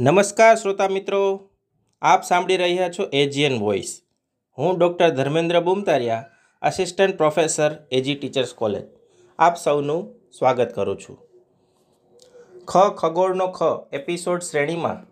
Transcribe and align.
નમસ્કાર 0.00 0.56
શ્રોતા 0.56 0.88
મિત્રો. 0.88 1.50
આપ 2.02 2.22
સાંભળી 2.22 2.56
રહ્યા 2.56 2.88
છો 2.88 3.02
એજીએન 3.12 3.60
વોઇસ 3.60 4.02
હું 4.58 4.78
doctor 4.78 5.10
Dharmendra 5.10 5.60
Bumtariya 5.60 6.24
assistant 6.62 7.16
professor 7.16 7.76
AG 7.92 8.14
teachers 8.14 8.54
college 8.54 8.84
આપ 9.38 9.56
સૌનું 9.56 10.14
સ્વાગત 10.38 10.72
કરું 10.74 11.00
છું. 11.00 11.18
ખ, 12.64 12.76
ખગોળનો 12.94 13.46
ખ 13.46 13.62
એપિસોડ 13.92 14.40
શ્રેણીમાં 14.40 15.06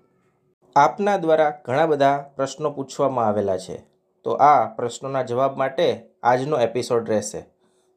આપના 0.76 1.16
દ્વારા 1.16 1.62
ઘણા 1.64 1.86
બધા 1.86 2.18
પ્રશ્નો 2.36 2.70
પૂછવામાં 2.70 3.26
આવેલા 3.26 3.56
છે. 3.56 3.76
તો 4.24 4.30
આ 4.30 4.66
પ્રશ્નોના 4.66 5.22
જવાબ 5.22 5.56
માટે 5.56 6.06
આજનો 6.22 6.60
એપિસોડ 6.60 7.08
રહેશે. 7.08 7.40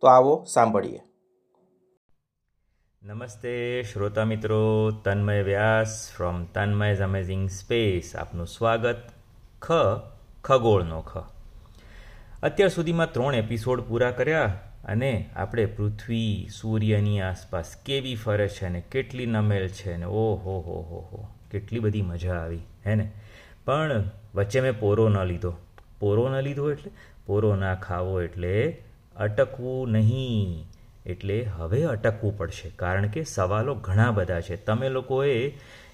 તો 0.02 0.08
આવો 0.08 0.44
સાંભળીએ. 0.44 1.02
નમસ્તે 3.04 3.84
શ્રોતા 3.84 4.26
મિત્રો, 4.26 4.92
Tanmay 4.92 5.42
Vyas 5.42 6.12
from 6.18 6.46
Tanmay's 6.46 7.00
amazing 7.00 7.50
space 7.50 8.16
આપનું 8.16 8.48
સ્વાગત. 8.48 8.98
ખ, 9.62 9.72
ખગોળનો 10.44 11.02
ખ. 11.02 11.18
અત્યાર 12.44 12.70
સુધીમાં 12.70 13.12
ત્રણ 13.12 13.36
એપિસોડ 13.36 13.82
પૂરા 13.82 14.12
કર્યા 14.12 14.60
અને 14.86 15.30
આપણે 15.36 15.66
પૃથ્વી, 15.66 16.48
સૂર્યની 16.56 17.22
આસપાસ 17.22 17.76
કેવી 17.86 18.16
ફરે 18.16 18.48
છે 18.48 18.66
અને 18.66 18.82
કેટલી 18.82 19.26
નમેલ 19.26 19.68
છે 19.68 19.98
ને 19.98 20.06
ઓ 20.06 20.36
હો 20.36 20.60
હો 20.60 20.82
હો 20.82 21.00
હો, 21.12 21.28
કેટલી 21.52 21.80
બધી 21.80 22.02
મજા 22.02 22.34
આવી, 22.34 22.60
હે 22.86 22.96
ને? 22.96 23.12
પણ 23.66 24.04
વચ્ચે 24.36 24.62
મેં 24.62 24.80
પોરો 24.80 25.10
ન 25.10 25.24
લીધો. 25.24 25.54
પોરો 26.00 26.30
ન 26.30 26.40
લીધો 26.40 26.72
એટલે? 26.72 26.92
પોરો 27.26 27.56
ના 27.56 27.76
ખાવો 27.76 28.22
એટલે 28.22 28.84
અટકવું 29.16 29.92
નહીં. 29.92 30.66
એટલે 31.06 31.44
હવે 31.44 31.84
અટકવું 31.84 32.38
પડશે, 32.38 32.70
કારણ 32.70 33.08
કે 33.08 33.24
સવાલો 33.24 33.76
ઘણા 33.76 34.12
બધા 34.12 34.42
છે. 34.42 34.56
તમે 34.56 34.90
લોકોએ 34.90 35.54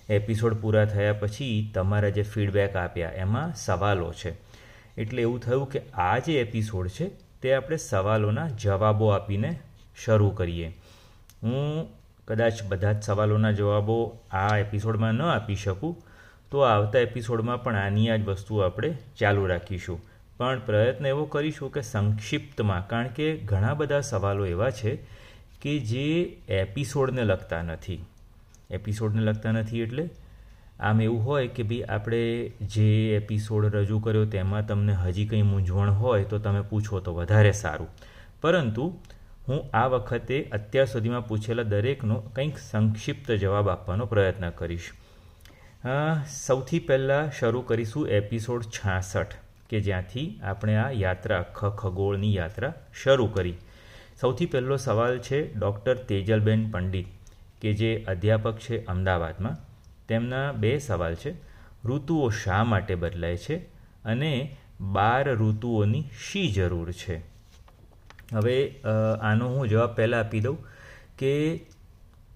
એપિસોડ 0.09 0.53
પૂરા 0.53 0.85
થયા 0.85 1.13
પછી 1.13 1.71
તમારા 1.73 2.09
જે 2.09 2.21
ફીડબેક 2.21 2.75
આપ્યા, 2.75 3.09
એમાં 3.09 3.53
સવાલો 3.55 4.13
છે. 4.13 4.33
એટલે 4.97 5.21
એવું 5.21 5.39
થયું 5.39 5.69
કે 5.69 5.79
આ 5.93 6.19
જે 6.19 6.41
એપિસોડ 6.41 6.87
છે, 6.87 7.11
તે 7.41 7.53
આપણે 7.53 7.77
સવાલોના 7.77 8.47
જવાબો 8.47 9.07
આપીને 9.07 9.59
શરૂ 10.05 10.29
કરીએ. 10.29 10.73
હું 11.43 11.87
કદાચ 12.27 12.63
બધા 12.63 12.91
જ 12.91 13.01
સવાલોના 13.01 13.51
જવાબો 13.51 14.17
આ 14.31 14.57
એપિસોડમાં 14.57 15.13
ન 15.13 15.21
આપી 15.21 15.55
શકું, 15.55 15.95
તો 16.51 16.59
આવતા 16.59 16.99
એપિસોડમાં 16.99 17.63
પણ 17.63 17.75
આની 17.75 18.09
આ 18.09 18.15
જ 18.15 18.23
વસ્તુ 18.23 18.57
આપણે 18.57 18.97
ચાલુ 19.19 19.45
રાખીશું. 19.45 19.99
પણ 20.39 20.59
પ્રયત્ન 20.65 21.05
એવો 21.05 21.25
કરીશું 21.25 21.71
કે 21.71 21.81
સંક્ષિપ્તમાં, 21.81 22.87
કારણ 22.87 23.07
કે 23.07 23.27
ઘણા 23.51 23.73
બધા 23.73 24.01
સવાલો 24.01 24.45
એવા 24.45 24.71
છે 24.71 24.91
કે 25.61 25.73
જે 25.79 26.05
એપિસોડને 26.57 27.23
લગતા 27.23 27.61
નથી. 27.61 27.99
એપિસોડને 28.71 29.21
લગતા 29.21 29.51
નથી 29.51 29.81
એટલે 29.81 30.05
આમ 30.79 31.01
એવું 31.01 31.21
હોય 31.25 31.47
કે 31.47 31.63
ભાઈ 31.63 31.83
આપણે 31.89 32.21
જે 32.73 32.87
એપિસોડ 33.15 33.65
રજૂ 33.75 33.99
કર્યો 33.99 34.25
તેમાં 34.25 34.67
તમને 34.67 34.95
હજી 35.03 35.25
કંઈ 35.25 35.41
મૂંઝવણ 35.41 35.91
હોય 36.01 36.23
તો 36.25 36.39
તમે 36.39 36.61
પૂછો 36.61 36.99
તો 36.99 37.13
વધારે 37.13 37.51
સારું. 37.51 37.89
પરંતુ 38.41 38.89
હું 39.47 39.63
આ 39.73 39.87
વખતે 39.87 40.37
અત્યાર 40.51 40.85
સુધીમાં 40.85 41.27
પૂછેલા 41.27 41.63
દરેકનો 41.63 42.19
કંઈક 42.35 42.59
સંક્ષિપ્ત 42.59 43.31
જવાબ 43.31 43.69
આપવાનો 43.69 44.05
પ્રયત્ન 44.05 44.49
કરીશ. 44.49 44.91
સૌથી 46.35 46.79
પહેલાં 46.79 47.31
શરૂ 47.31 47.61
કરીશું 47.61 48.09
એપિસોડ 48.19 48.63
છાસઠ. 48.77 49.33
કે 49.69 49.81
જ્યાંથી 49.81 50.27
આપણે 50.43 50.75
આ 50.77 50.89
યાત્રા 50.95 51.41
ખ 51.57 51.75
ખગોળની 51.81 52.33
યાત્રા 52.35 52.73
શરૂ 53.01 53.29
કરી. 53.35 53.55
સૌથી 54.21 54.49
પહેલો 54.53 54.77
સવાલ 54.77 55.15
છે 55.19 55.39
ડૉક્ટર 55.53 55.97
તેજલબેન 56.09 56.61
પંડિત, 56.71 57.07
કે 57.61 57.73
જે 57.79 57.91
અધ્યાપક 58.07 58.57
છે 58.59 58.83
અમદાવાદમાં. 58.85 59.55
તેમના 60.09 60.47
બે 60.55 60.71
સવાલ 60.79 61.15
છે, 61.15 61.31
ઋતુઓ 61.85 62.29
શા 62.41 62.63
માટે 62.63 62.95
બદલાય 62.95 63.37
છે 63.37 63.55
અને 64.05 64.33
બાર 64.95 65.25
ઋતુઓની 65.33 66.03
શી 66.23 66.47
જરૂર 66.51 66.89
છે? 66.93 67.17
હવે 68.33 68.57
આનો 69.21 69.45
હું 69.53 69.69
જવાબ 69.71 69.91
પહેલાં 69.97 70.25
આપી 70.25 70.43
દઉં 70.45 70.57
કે 71.19 71.33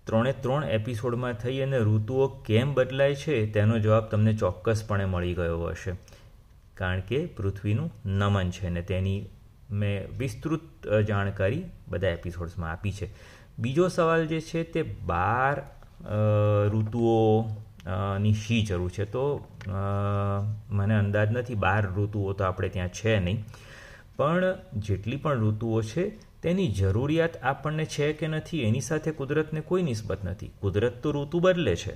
ત્રણે 0.07 0.34
ત્રણ 0.44 0.63
એપિસોડમાં 0.75 1.40
થઈ 1.41 1.57
અને 1.61 1.79
ઋતુઓ 1.79 2.28
કેમ 2.47 2.73
બદલાય 2.73 3.16
છે, 3.16 3.35
તેનો 3.53 3.75
જવાબ 3.79 4.06
તમને 4.11 4.34
ચોક્કસપણે 4.34 5.06
મળી 5.06 5.35
ગયો 5.40 5.67
હશે. 5.67 5.94
કારણ 6.79 7.01
કે 7.01 7.25
પૃથ્વીનું 7.38 7.90
નમન 8.06 8.50
છે 8.50 8.69
ને 8.69 8.81
તેની 8.81 9.25
મેં 9.72 10.17
વિસ્તૃત 10.17 10.88
જાણકારી 11.07 11.63
બધા 11.88 12.07
એપિસોડ્સમાં 12.09 12.72
આપી 12.72 12.91
છે. 12.91 13.07
બીજો 13.59 13.88
સવાલ 13.88 14.28
જે 14.28 14.40
છે 14.41 14.63
તે 14.63 14.84
બાર 14.84 15.56
ઋતુઓ 16.67 17.47
ની 18.22 18.34
શી 18.34 18.62
જરૂર 18.66 18.91
છે? 18.91 19.06
તો 19.06 19.23
મને 20.69 20.95
અંદાજ 20.95 21.31
નથી, 21.31 21.56
બાર 21.56 21.84
ઋતુઓ 21.95 22.34
તો 22.34 22.44
આપણે 22.44 22.69
ત્યાં 22.69 22.90
છે 22.90 23.19
નહીં. 23.19 23.44
પણ 24.17 24.56
જેટલી 24.78 25.17
પણ 25.17 25.40
ઋતુઓ 25.40 25.81
છે, 25.81 26.09
તેની 26.41 26.67
જરૂરિયાત 26.72 27.38
આપણને 27.44 27.85
છે 27.85 28.13
કે 28.13 28.28
નથી, 28.28 28.61
એની 28.61 28.81
સાથે 28.81 29.11
કુદરતને 29.11 29.61
કોઈ 29.61 29.84
નિસ્બત 29.84 30.25
નથી. 30.25 30.50
કુદરત 30.61 31.03
તો 31.03 31.11
ઋતુ 31.11 31.40
બદલે 31.40 31.75
છે. 31.75 31.94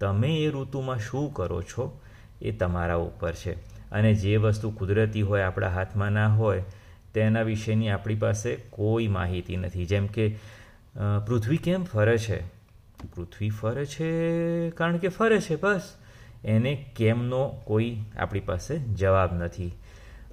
તમે 0.00 0.30
એ 0.36 0.50
ઋતુમાં 0.50 0.98
શું 0.98 1.32
કરો 1.32 1.62
છો 1.62 2.00
એ 2.42 2.52
તમારા 2.52 2.94
ઉપર 3.00 3.32
છે. 3.34 3.75
અને 3.92 4.14
જે 4.14 4.36
વસ્તુ 4.36 4.70
કુદરતી 4.70 5.22
હોય, 5.22 5.42
આપણા 5.42 5.68
હાથમાં 5.68 6.12
ના 6.12 6.28
હોય, 6.28 6.64
તેના 7.14 7.42
વિશેની 7.42 7.88
આપણી 7.88 8.14
પાસે 8.14 8.56
કોઈ 8.70 9.08
માહિતી 9.08 9.56
નથી. 9.56 9.86
જેમ 9.86 10.06
કે 10.06 10.24
પૃથ્વી 11.26 11.56
કેમ 11.56 11.84
ફરે 11.84 12.18
છે? 12.18 12.38
પૃથ્વી 13.14 13.50
ફરે 13.50 13.86
છે 13.86 14.10
કારણ 14.70 14.96
કે 14.96 15.08
ફરે 15.08 15.40
છે 15.40 15.56
બસ. 15.56 15.94
એને 16.44 16.72
કેમનો 16.96 17.42
કોઈ 17.64 17.96
આપણી 18.18 18.40
પાસે 18.40 18.78
જવાબ 18.78 19.32
નથી. 19.34 19.72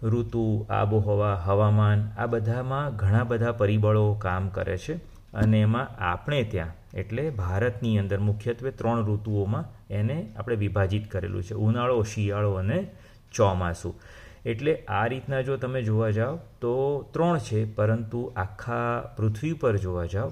ઋતુ, 0.04 0.66
આબોહવા, 0.70 1.36
હવામાન, 1.36 2.00
આ 2.18 2.26
બધામાં 2.26 2.96
ઘણા 2.96 3.24
બધા 3.24 3.52
પરિબળો 3.52 4.14
કામ 4.14 4.50
કરે 4.50 4.78
છે 4.78 4.96
અને 5.34 5.62
એમાં 5.62 5.88
આપણે 6.00 6.44
ત્યાં, 6.44 6.74
એટલે 6.94 7.30
ભારતની 7.30 7.98
અંદર 7.98 8.20
મુખ્યત્વે 8.20 8.72
ત્રણ 8.72 9.06
ઋતુઓમાં 9.06 9.66
એને 9.90 10.18
આપણે 10.38 10.56
વિભાજિત 10.56 11.08
કરેલું 11.12 11.44
છે. 11.44 11.56
ઉનાળો, 11.56 12.04
શિયાળો 12.04 12.54
અને 12.54 12.80
ચોમાસું. 13.34 13.96
એટલે 14.46 14.76
આ 14.88 15.06
રીતના 15.06 15.42
જો 15.42 15.58
તમે 15.58 15.82
જોવા 15.82 16.10
જાઓ 16.10 16.36
તો 16.62 16.74
ત્રણ 17.14 17.38
છે, 17.40 17.66
પરંતુ 17.74 18.32
આખા 18.36 19.02
પૃથ્વી 19.18 19.54
પર 19.54 19.78
જોવા 19.78 20.06
જાઓ 20.06 20.32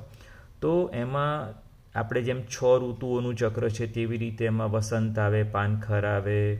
તો 0.61 0.89
એમાં 0.93 1.53
આપણે 1.99 2.21
જેમ 2.21 2.41
છ 2.43 2.57
ઋતુઓનું 2.81 3.35
ચક્ર 3.35 3.69
છે 3.69 3.87
તેવી 3.87 4.17
રીતે 4.17 4.45
એમાં 4.45 4.71
વસંત 4.71 5.19
આવે, 5.19 5.43
પાનખર 5.43 6.05
આવે 6.07 6.55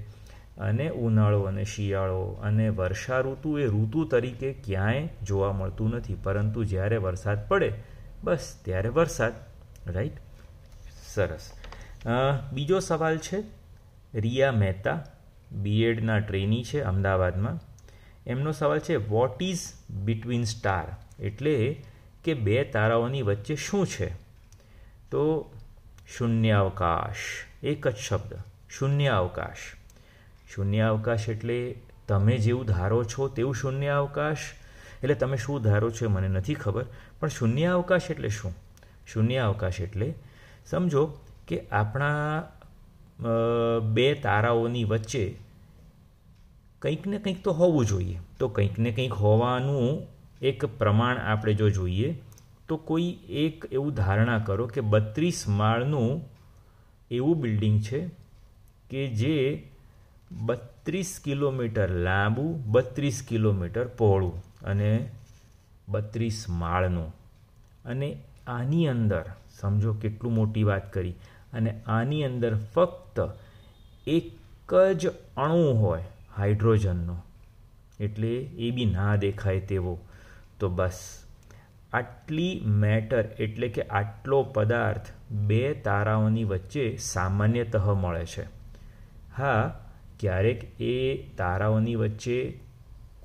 અને 0.58 0.90
ઉનાળો 0.90 1.42
અને 1.42 1.64
શિયાળો. 1.66 2.24
અને 2.44 2.70
વર્ષા 2.70 3.20
ઋતુ 3.20 3.58
એ 3.60 3.68
ઋતુ 3.68 4.04
તરીકે 4.06 4.54
ક્યાંય 4.54 5.08
જોવા 5.24 5.54
મળતું 5.54 5.90
નથી. 5.90 6.16
પરંતુ 6.24 6.64
જ્યારે 6.64 6.98
વરસાદ 6.98 7.48
પડે, 7.48 7.74
બસ 8.24 8.60
ત્યારે 8.66 8.90
વરસાદ. 8.90 9.34
રાઈટ? 9.88 10.18
સરસ. 11.14 11.52
બીજો 12.54 12.80
સવાલ 12.80 13.18
છે, 13.18 13.40
રિયા 14.16 14.52
મહેતા 14.52 15.04
બીએડના 15.52 16.20
ટ્રેની 16.20 16.64
છે 16.64 16.82
અમદાવાદમાં. 16.82 17.60
એમનો 18.28 18.52
સવાલ 18.52 18.80
છે 18.80 18.96
વોટ 18.96 19.44
ઇઝ 19.44 19.74
બિટવીન 19.90 20.44
સ્ટાર 20.44 20.86
એટલે 21.20 21.84
કે 22.24 22.34
બે 22.34 22.64
તારાઓની 22.64 23.22
વચ્ચે 23.22 23.56
શું 23.56 23.88
છે? 23.88 24.14
તો 25.12 25.52
શૂન્યાવકાશ, 26.18 27.16
એક 27.64 27.88
જ 27.88 27.96
શબ્દ, 27.96 28.34
શૂન્યાવકાશ. 28.70 29.58
શૂન્યાવકાશ 30.54 31.30
એટલે 31.30 31.76
તમે 32.08 32.38
જેવું 32.38 32.66
ધારો 32.66 33.04
છો 33.04 33.28
તેવું 33.28 33.56
શૂન્યાવકાશ. 33.56 34.38
એટલે 35.04 35.16
તમે 35.16 35.38
શું 35.38 35.62
ધારો 35.62 35.92
છો 35.92 36.10
મને 36.10 36.28
નથી 36.28 36.54
ખબર, 36.54 36.86
પણ 37.20 37.28
શૂન્યાવકાશ 37.28 38.12
એટલે 38.12 38.30
શું? 38.30 38.56
શૂન્યાવકાશ 39.08 39.82
એટલે, 39.82 40.14
સમજો 40.66 41.20
કે 41.48 41.68
આપણા 41.72 42.44
બે 43.94 44.14
તારાઓની 44.14 44.84
વચ્ચે 44.84 45.36
કંઈક 46.82 47.08
ને 47.08 47.18
કંઈક 47.18 47.44
તો 47.44 47.52
હોવું 47.52 47.86
જોઈએ. 47.86 48.20
તો 48.40 48.48
કંઈક 48.48 48.78
ને 48.78 48.92
કંઈક 48.92 49.14
હોવાનું 49.14 50.08
એક 50.42 50.66
પ્રમાણ 50.66 51.18
આપણે 51.18 51.54
જો 51.54 51.70
જોઈએ, 51.70 52.16
તો 52.68 52.78
કોઈ 52.78 53.18
એક 53.30 53.68
એવું 53.72 53.94
ધારણા 53.94 54.40
કરો 54.40 54.68
કે 54.68 54.82
બત્રીસ 54.82 55.48
માળનું 55.48 56.22
એવું 57.12 57.42
બિલ્ડિંગ 57.42 57.82
છે 57.82 58.08
કે 58.90 59.08
જે 59.08 59.64
બત્રીસ 60.32 61.20
કિલોમીટર 61.24 61.90
લાંબુ, 61.90 62.64
બત્રીસ 62.66 63.22
કિલોમીટર 63.22 63.86
પહોળું 63.88 64.44
અને 64.66 65.10
બત્રીસ 65.88 66.46
માળનું. 66.50 67.14
અને 67.86 68.18
આની 68.48 68.88
અંદર, 68.88 69.24
સમજો 69.60 69.94
કેટલું 69.94 70.34
મોટી 70.34 70.64
વાત 70.64 70.94
કરી. 70.94 71.14
અને 71.54 71.80
આની 71.88 72.24
અંદર 72.24 72.58
ફક્ત 72.76 73.20
એક 74.08 74.76
જ 74.94 75.08
અણુ 75.38 75.74
હોય, 75.74 76.04
હાઇડ્રોજનનો. 76.38 77.18
એટલે 78.00 78.28
એ 78.38 78.72
બી 78.72 78.86
ના 78.86 79.16
દેખાય 79.16 79.60
તેવો. 79.60 80.00
તો 80.60 80.70
બસ. 80.70 81.24
આટલી 81.94 82.62
મેટર 82.66 83.26
એટલે 83.40 83.68
કે 83.68 83.82
આટલો 83.82 84.44
પદાર્થ 84.44 85.32
બે 85.32 85.74
તારાઓની 85.74 86.44
વચ્ચે 86.44 86.98
સામાન્યતઃ 86.98 87.90
મળે 87.90 88.26
છે. 88.26 88.44
હા, 89.38 89.80
ક્યારેક 90.20 90.82
એ 90.82 91.24
તારાઓની 91.38 91.96
વચ્ચે 91.96 92.60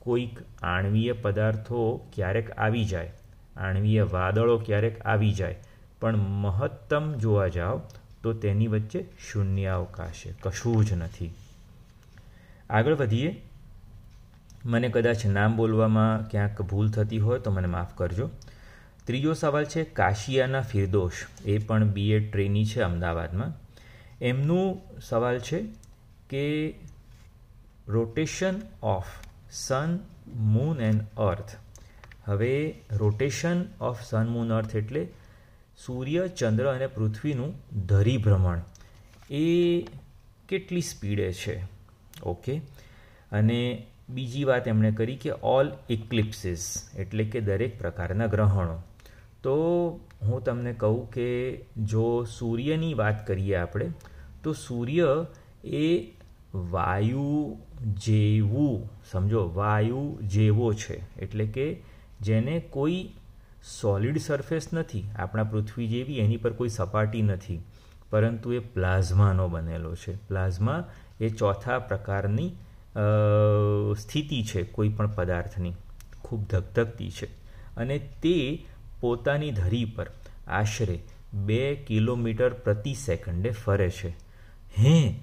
કોઈક 0.01 0.39
આણવીય 0.63 1.13
પદાર્થો 1.13 2.11
ક્યારેક 2.15 2.51
આવી 2.51 2.85
જાય. 2.85 3.13
આણવીય 3.57 4.03
વાદળો 4.03 4.59
ક્યારેક 4.59 5.03
આવી 5.03 5.33
જાય. 5.33 5.57
પણ 6.01 6.17
મહત્તમ 6.17 7.15
જોવા 7.15 7.49
જાઓ 7.49 7.81
તો 8.27 8.33
તેની 8.33 8.67
વચ્ચે 8.67 9.05
શૂન્ય 9.33 9.67
અવકાશ 9.67 10.11
છે. 10.11 10.35
કશું 10.43 10.85
જ 10.85 10.93
નથી. 10.93 11.35
આગળ 12.71 12.95
વધીએ. 12.95 13.43
મને 14.65 14.89
કદાચ 14.89 15.27
નામ 15.27 15.57
બોલવામાં 15.57 16.31
ક્યાંક 16.31 16.63
ભૂલ 16.63 16.91
થતી 16.91 17.19
હોય 17.19 17.39
તો 17.39 17.51
મને 17.51 17.67
માફ 17.67 17.99
કરજો. 17.99 18.31
ત્રીજો 19.05 19.33
સવાલ 19.33 19.65
છે, 19.65 19.85
કાશિયાના 19.85 20.61
ફિરદોશ. 20.61 21.13
એ 21.45 21.59
પણ 21.59 21.85
બીએડ 21.85 22.33
ટ્રેની 22.33 22.67
છે 22.67 22.81
અમદાવાદમાં. 22.81 23.53
એમનું 24.21 24.81
સવાલ 25.01 25.39
છે 25.39 25.65
કે 26.31 26.75
rotation 27.89 28.55
of 28.83 29.05
sun, 29.51 29.99
moon 30.35 30.81
and 30.81 31.03
earth. 31.19 31.57
હવે 32.25 32.75
rotation 32.93 33.65
of 33.81 34.05
sun, 34.05 34.27
moon, 34.27 34.53
earth 34.53 34.77
એટલે 34.77 35.09
સૂર્ય, 35.77 36.29
ચંદ્ર 36.29 36.67
અને 36.67 36.87
પૃથ્વીનું 36.87 37.55
ધરીભ્રમણ. 37.87 38.61
એ 39.31 39.81
કેટલી 40.49 40.81
સ્પીડે 40.81 41.33
છે? 41.33 41.63
ઓકે. 42.23 42.61
અને 43.33 43.87
બીજી 44.09 44.45
વાત 44.45 44.69
એમણે 44.69 44.93
કરી 44.93 45.17
કે 45.17 45.31
ઓલ 45.43 45.73
ઇક્લિપ્સિસ 45.91 46.91
એટલે 46.97 47.25
કે 47.25 47.41
દરેક 47.41 47.79
પ્રકારના 47.79 48.27
ગ્રહણો. 48.27 48.83
તો 49.43 49.55
હું 50.23 50.45
તમને 50.45 50.73
કહું 50.73 51.11
કે 51.11 51.61
જો 51.77 52.25
સૂર્યની 52.25 52.95
વાત 52.95 53.27
કરીએ 53.27 53.55
આપણે, 53.55 53.91
તો 54.43 54.53
સૂર્ય 54.53 55.27
એ 55.65 56.13
વાયુ 56.55 57.57
જેવું, 57.95 58.91
સમજો, 59.11 59.53
વાયુ 59.55 60.19
જેવો 60.23 60.73
છે. 60.73 61.21
એટલે 61.21 61.47
કે 61.47 61.83
જેને 62.21 62.61
કોઈ 62.71 63.11
સોલિડ 63.81 64.19
સરફેસ 64.19 64.69
નથી, 64.73 65.05
આપણા 65.17 65.45
પૃથ્વી 65.45 65.89
જેવી, 65.89 66.19
એની 66.19 66.37
પર 66.37 66.53
કોઈ 66.53 66.69
સપાટી 66.69 67.23
નથી, 67.23 67.61
પરંતુ 68.11 68.53
એ 68.53 68.59
પ્લાઝમાનો 68.59 69.49
બનેલો 69.49 69.95
છે. 69.95 70.17
પ્લાઝમા 70.17 70.85
એ 71.21 71.29
ચોથા 71.29 71.79
પ્રકારની 71.79 72.51
સ્થિતિ 73.99 74.43
છે, 74.43 74.63
કોઈ 74.63 74.89
પણ 74.89 75.07
પદાર્થની. 75.07 75.73
ખૂબ 76.23 76.45
ધગધગતી 76.45 77.11
છે. 77.11 77.27
અને 77.77 77.99
તે 77.99 78.65
પોતાની 79.01 79.51
ધરી 79.51 79.85
પર 79.85 80.11
આશરે 80.47 80.99
બે 81.33 81.75
કિલોમીટર 81.75 82.53
પ્રતિ 82.53 82.95
સેકન્ડે 82.95 83.51
ફરે 83.51 83.91
છે. 83.91 84.09
હે, 84.79 85.21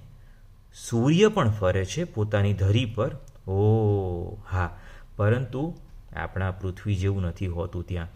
સૂર્ય 0.74 1.28
પણ 1.28 1.50
ફરે 1.50 1.84
છે 1.84 2.04
પોતાની 2.04 2.54
ધરી 2.54 2.84
પર? 2.84 3.10
ઓ 3.46 4.36
હા. 4.50 4.78
પરંતુ 5.16 5.74
આપણા 6.16 6.50
પૃથ્વી 6.50 6.96
જેવું 6.96 7.22
નથી 7.22 7.46
હોતું 7.46 7.84
ત્યાં. 7.88 8.08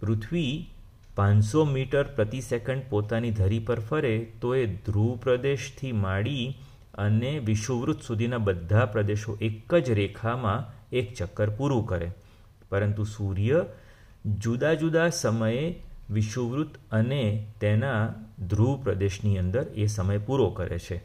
પૃથ્વી 0.00 0.70
પાંચસો 1.14 1.64
મીટર 1.64 2.02
પ્રતિ 2.02 2.40
સેકન્ડ 2.40 2.82
પોતાની 2.90 3.30
ધરી 3.30 3.58
પર 3.58 3.80
ફરે, 3.80 4.32
તો 4.40 4.54
એ 4.54 4.66
ધ્રુવ 4.66 5.16
પ્રદેશથી 5.16 5.92
માંડી 5.92 6.54
અને 6.94 7.38
વિષુવવૃત્ત 7.38 8.02
સુધીના 8.02 8.38
બધા 8.38 8.86
પ્રદેશો 8.86 9.38
એક 9.40 9.74
જ 9.74 9.90
રેખામાં 9.90 10.88
એક 10.92 11.14
ચક્કર 11.14 11.50
પૂરું 11.50 11.86
કરે. 11.86 12.10
પરંતુ 12.68 13.04
સૂર્ય 13.04 13.64
જુદા 14.26 14.74
જુદા 14.74 15.08
સમયે 15.08 15.82
વિષુવવૃત્ત 16.10 16.74
અને 16.92 17.46
તેના 17.60 18.14
ધ્રુવ 18.48 18.82
પ્રદેશની 18.82 19.38
અંદર 19.38 19.66
એ 19.74 19.86
સમય 19.86 20.18
પૂરો 20.18 20.50
કરે 20.50 20.78
છે. 20.78 20.96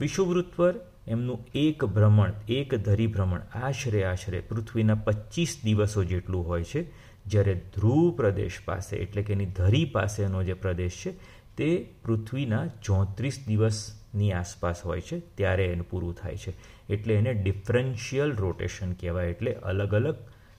વિષુવવૃત્ત 0.00 0.56
પર 0.56 0.74
એમનું 1.08 1.46
એક 1.54 1.84
ભ્રમણ, 1.84 2.32
એક 2.48 2.74
ધરી 2.74 3.06
ભ્રમણ 3.06 3.40
આશરે 3.54 4.04
આશરે 4.04 4.40
પૃથ્વીના 4.40 4.94
પચીસ 4.94 5.60
દિવસો 5.64 6.04
જેટલું 6.04 6.46
હોય 6.46 6.64
છે. 6.64 7.05
જ્યારે 7.26 7.54
ધ્રુવ 7.54 8.16
પ્રદેશ 8.16 8.58
પાસે, 8.64 8.96
એટલે 8.96 9.22
કે 9.22 9.32
એની 9.32 9.46
ધરી 9.46 9.84
પાસેનો 9.84 10.42
જે 10.42 10.54
પ્રદેશ 10.54 11.02
છે, 11.06 11.10
તે 11.56 11.88
પૃથ્વીના 12.04 12.66
ચોત્રીસ 12.66 13.44
દિવસની 13.46 14.32
આસપાસ 14.32 14.82
હોય 14.82 15.00
છે, 15.00 15.20
ત્યારે 15.20 15.64
એનું 15.64 15.90
પૂરું 15.90 16.14
થાય 16.14 16.36
છે. 16.36 16.54
એટલે 16.88 17.14
એને 17.14 17.34
ડિફરન્શિયલ 17.34 18.36
રોટેશન 18.36 18.92
કહેવાય, 18.92 19.26
એટલે 19.26 19.54
અલગ 19.54 19.94
અલગ 19.94 20.16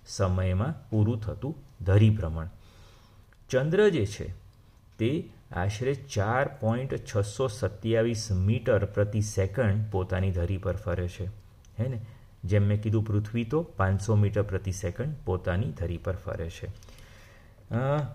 સમયમાં 0.07 0.89
પૂરું 0.89 1.21
થતું 1.21 1.55
ધરી 1.83 2.09
ભ્રમણ. 2.09 2.49
ચંદ્ર 3.49 3.89
જે 3.89 4.05
છે, 4.05 4.33
તે 4.97 5.29
આશરે 5.51 5.93
ચાર 5.93 6.47
પોઈન્ટ 6.47 6.93
છસો 6.95 7.47
સત્યાવીસ 7.47 8.31
મીટર 8.31 8.85
પ્રતિ 8.85 9.21
સેકન્ડ 9.21 9.91
પોતાની 9.91 10.31
ધરી 10.31 10.57
પર 10.57 10.75
ફરે 10.75 11.07
છે. 11.07 11.25
હે 11.79 11.87
ને? 11.87 12.01
જેમ 12.51 12.69
મેં 12.69 12.81
કીધું, 12.81 13.03
પૃથ્વી 13.03 13.45
તો 13.45 13.61
પાંચસો 13.79 14.17
મીટર 14.23 14.45
પ્રતિ 14.51 14.73
સેકન્ડ 14.79 15.19
પોતાની 15.25 15.73
ધરી 15.79 15.99
પર 16.05 16.17
ફરે 16.25 16.49
છે. 16.49 16.71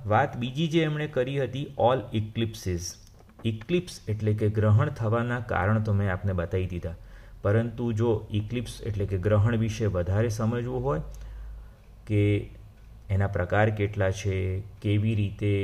વાત 0.07 0.37
બીજી 0.37 0.69
જે 0.69 0.83
એમણે 0.83 1.07
કરી 1.15 1.39
હતી 1.41 1.67
ઓલ 1.79 2.03
ઇક્લિપ્સિસ 2.15 2.91
ઇક્લિપ્સ 3.45 4.01
એટલે 4.09 4.33
કે 4.41 4.49
ગ્રહણ 4.57 4.91
થવાના 4.99 5.41
કારણ 5.49 5.83
તો 5.83 5.93
મેં 5.93 6.13
આપને 6.13 6.33
બતાવી 6.33 6.67
દીધા. 6.67 6.97
પરંતુ 7.43 7.87
જો 7.93 8.11
ઇક્લિપ્સ 8.31 8.75
એટલે 8.87 9.07
કે 9.07 9.19
ગ્રહણ 9.19 9.57
વિશે 9.57 9.87
વધારે 9.87 10.29
સમજવું 10.29 10.85
હોય, 10.85 11.03
કે 12.07 12.23
એના 13.11 13.33
પ્રકાર 13.37 13.71
કેટલા 13.79 14.11
છે, 14.11 14.37
કેવી 14.83 15.15
રીતે, 15.15 15.55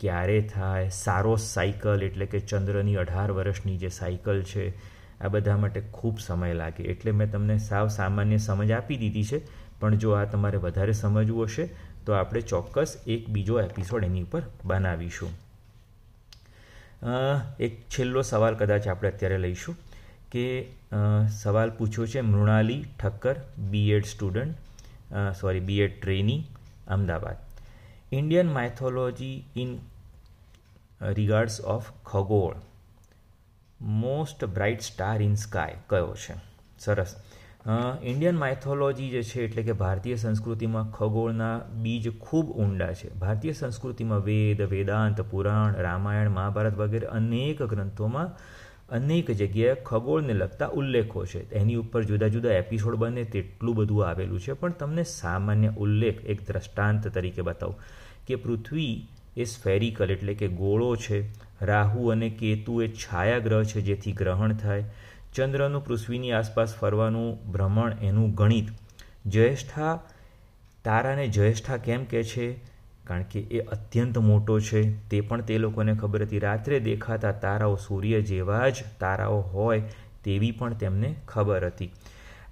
ક્યારે 0.00 0.38
થાય, 0.52 0.88
સારો 0.96 1.34
સાયકલ 1.36 2.02
એટલે 2.02 2.26
કે 2.26 2.40
ચંદ્રની 2.40 2.96
અઢાર 2.96 3.30
વર્ષની 3.32 3.78
જે 3.78 3.88
સાયકલ 3.88 4.42
છે 4.42 4.64
આ 5.20 5.30
બધા 5.34 5.58
માટે 5.62 5.80
ખૂબ 5.96 6.16
સમય 6.26 6.54
લાગે. 6.60 6.82
એટલે 6.92 7.12
મેં 7.18 7.30
તમને 7.32 7.56
સાવ 7.68 7.86
સામાન્ય 7.98 8.38
સમજ 8.46 8.70
આપી 8.78 8.98
દીધી 9.02 9.28
છે, 9.30 9.38
પણ 9.80 10.00
જો 10.02 10.16
આ 10.16 10.24
તમારે 10.32 10.58
વધારે 10.64 10.94
સમજવું 11.02 11.46
હશે, 11.46 11.68
તો 12.04 12.10
આપણે 12.18 12.40
ચોક્કસ 12.52 12.90
એક 13.14 13.28
બીજો 13.34 13.60
એપિસોડ 13.62 14.08
એની 14.08 14.24
ઉપર 14.26 14.42
બનાવીશું. 14.64 15.32
એક 17.66 17.74
છેલ્લો 17.92 18.22
સવાલ 18.30 18.54
કદાચ 18.60 18.88
આપણે 18.88 19.10
અત્યારે 19.12 19.38
લઈશું 19.44 19.76
કે 20.32 20.46
સવાલ 21.42 21.70
પૂછ્યો 21.78 22.06
છે 22.12 22.20
Mrunali 22.22 22.80
Thakkar 23.00 23.36
BEd 23.72 24.10
student 24.10 24.54
sorry 25.40 25.64
BEd 25.70 25.94
trainee 26.00 26.40
Ahmedabad. 26.96 27.38
Indian 28.18 28.48
mythology 28.56 29.36
in 29.62 29.70
regards 31.18 31.56
of 31.74 31.88
ખગોળ. 32.10 32.56
Most 33.80 34.44
bright 34.44 34.80
star 34.80 35.22
in 35.22 35.34
sky 35.34 35.76
કયો 35.86 36.14
છે? 36.14 36.34
સરસ. 36.78 37.16
ઇન્ડિયન 38.02 38.36
માઇથોલોજી 38.36 39.08
જે 39.08 39.22
છે 39.22 39.42
એટલે 39.42 39.62
કે 39.62 39.72
ભારતીય 39.72 40.16
સંસ્કૃતિમાં 40.16 40.90
ખગોળના 40.90 41.58
બીજ 41.58 42.18
ખૂબ 42.18 42.50
ઊંડા 42.50 42.92
છે. 42.92 43.14
ભારતીય 43.14 43.52
સંસ્કૃતિમાં 43.52 44.18
વેદ, 44.18 44.62
વેદાંત, 44.62 45.20
પુરાણ, 45.20 45.74
રામાયણ, 45.74 46.30
મહાભારત 46.30 46.78
વગેરે 46.78 47.06
અનેક 47.06 47.62
ગ્રંથોમાં 47.62 48.38
અનેક 48.88 49.30
જગ્યાએ 49.30 49.74
ખગોળને 49.74 50.32
લગતા 50.32 50.66
ઉલ્લેખો 50.66 51.24
છે. 51.24 51.50
એની 51.50 51.74
ઉપર 51.74 52.02
જુદા 52.02 52.28
જુદા 52.28 52.52
એપિસોડ 52.52 52.94
બને, 52.94 53.24
તેટલું 53.24 53.76
બધું 53.76 54.08
આવેલું 54.08 54.40
છે. 54.40 54.52
પણ 54.52 54.72
તમને 54.72 55.02
સામાન્ય 55.02 55.68
ઉલ્લેખ 55.68 56.24
એક 56.24 56.46
દ્રષ્ટાંત 56.46 57.08
તરીકે 57.08 57.42
બતાવું 57.42 57.80
કે 58.26 58.34
પૃથ્વી 58.34 59.08
એ 59.36 59.44
સ્ફેરિકલ 59.44 60.10
એટલે 60.10 60.34
કે 60.34 60.48
ગોળો 60.48 60.96
છે. 60.96 61.30
રાહુ 61.62 62.08
અને 62.08 62.30
કેતુ 62.30 62.82
એ 62.82 62.88
છાયાગ્રહ 62.88 63.64
છે 63.64 63.80
જેથી 63.80 64.12
ગ્રહણ 64.12 64.54
થાય. 64.54 64.84
ચંદ્રનું 65.34 65.84
પૃથ્વીની 65.84 66.32
આસપાસ 66.32 66.74
ફરવાનું 66.74 67.52
ભ્રમણ 67.52 67.92
એનું 68.02 68.34
ગણિત. 68.34 68.68
જ્યેષ્ઠા 69.26 70.02
તારાને 70.84 71.28
જ્યેષ્ઠા 71.28 71.76
કેમ 71.76 72.04
કહે 72.04 72.22
છે? 72.22 72.52
કારણ 73.06 73.22
કે 73.22 73.40
એ 73.40 73.60
અત્યંત 73.60 74.18
મોટો 74.18 74.60
છે. 74.60 75.08
તે 75.08 75.20
પણ 75.20 75.40
તે 75.40 75.58
લોકોને 75.58 75.94
ખબર 75.94 76.22
હતી. 76.22 76.38
રાત્રે 76.38 76.80
દેખાતા 76.80 77.32
તારાઓ 77.32 77.76
સૂર્ય 77.76 78.22
જેવા 78.22 78.68
જ 78.68 78.74
તારાઓ 79.00 79.40
હોય 79.40 79.82
તેવી 80.24 80.50
પણ 80.50 80.74
તેમને 80.74 81.14
ખબર 81.28 81.66
હતી. 81.66 81.92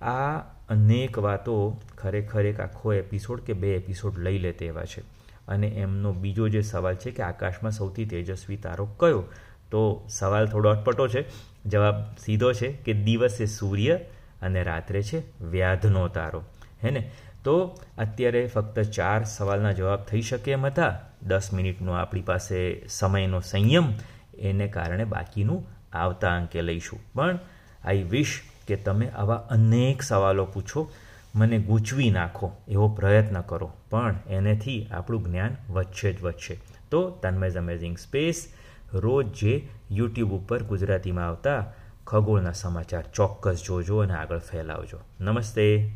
આ 0.02 0.38
અનેક 0.68 1.18
વાતો 1.18 1.80
ખરેખર 1.98 2.46
એક 2.46 2.60
આખો 2.60 2.92
એપિસોડ 2.92 3.40
કે 3.40 3.52
બે 3.52 3.74
એપિસોડ 3.74 4.18
લઈ 4.18 4.38
લે 4.38 4.52
તેવા 4.52 4.84
છે. 4.84 5.17
અને 5.48 5.68
એમનો 5.68 6.12
બીજો 6.12 6.48
જે 6.48 6.62
સવાલ 6.62 6.94
છે 6.94 7.10
કે 7.10 7.22
આકાશમાં 7.22 7.72
સૌથી 7.72 8.04
તેજસ્વી 8.04 8.56
તારો 8.56 8.86
કયો? 8.86 9.24
તો 9.70 10.06
સવાલ 10.08 10.46
થોડો 10.46 10.68
અટપટો 10.68 11.08
છે. 11.08 11.24
જવાબ 11.66 11.94
સીધો 12.18 12.52
છે 12.52 12.72
કે 12.72 12.92
દિવસે 12.92 13.46
સૂર્ય 13.46 13.98
અને 14.42 14.62
રાત્રે 14.62 15.02
છે 15.02 15.44
વ્યાધનો 15.44 16.08
તારો. 16.08 16.42
હે 16.84 16.90
ને? 16.90 17.10
તો 17.44 17.78
અત્યારે 17.98 18.46
ફક્ત 18.46 18.80
ચાર 18.80 19.24
સવાલના 19.24 19.72
જવાબ 19.72 20.04
થઈ 20.04 20.20
શકે 20.20 20.52
એમ 20.52 20.66
હતા. 20.66 21.00
દસ 21.22 21.52
મિનિટનો 21.52 21.92
આપણી 21.92 22.22
પાસે 22.22 22.86
સમયનો 22.88 23.40
સંયમ, 23.40 23.94
એને 24.38 24.68
કારણે 24.68 25.04
બાકીનું 25.04 25.66
આવતા 25.92 26.36
અંકે 26.36 26.62
લઈશું. 26.62 27.00
પણ 27.14 27.38
આઈ 27.84 28.02
વિશ 28.02 28.40
કે 28.68 28.76
તમે 28.76 29.08
આવા 29.08 29.34
અનેક 29.34 30.02
સવાલો 30.02 30.44
પૂછો 30.44 30.90
મને 31.34 31.58
ગૂંચવી 31.58 32.10
નાખો, 32.10 32.52
એવો 32.68 32.88
પ્રયત્ન 32.88 33.40
કરો. 33.40 33.72
પણ 33.90 34.14
એનેથી 34.28 34.88
આપણું 34.90 35.24
જ્ઞાન 35.24 35.56
વધશે 35.70 36.12
જ 36.12 36.22
વધશે. 36.22 36.60
તો 36.90 37.10
તન્મેઝ 37.10 37.56
અમેઝિંગ 37.56 37.98
સ્પેસ 37.98 38.52
રોજ 38.94 39.26
જે 39.26 39.68
યુટ્યુબ 39.90 40.30
ઉપર 40.32 40.62
ગુજરાતીમાં 40.62 41.26
આવતા 41.26 41.72
ખગોળના 42.06 42.52
સમાચાર 42.52 43.04
ચોક્કસ 43.14 43.62
જોજો 43.66 43.98
અને 43.98 44.14
આગળ 44.14 44.38
ફેલાવજો. 44.38 44.98
નમસ્તે. 45.20 45.90